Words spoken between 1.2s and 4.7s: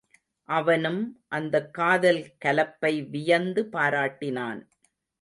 அந்தக் காதல் கலப்பை வியந்து பாராட்டினான்.